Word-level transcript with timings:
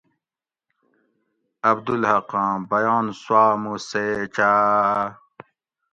عبدالحق 1.69 2.31
آں 2.41 2.53
بیان 2.69 3.05
سوآۤ 3.21 3.51
مُو 3.61 3.73
سیچاۤ 3.89 5.03